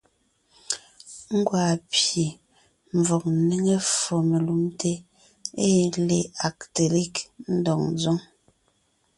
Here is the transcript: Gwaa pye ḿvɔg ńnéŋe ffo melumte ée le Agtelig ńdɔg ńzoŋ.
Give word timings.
Gwaa 1.45 1.73
pye 1.91 2.25
ḿvɔg 2.97 3.23
ńnéŋe 3.37 3.75
ffo 3.89 4.15
melumte 4.29 4.91
ée 5.67 5.85
le 6.07 6.19
Agtelig 6.47 7.15
ńdɔg 7.53 7.79
ńzoŋ. 7.93 8.17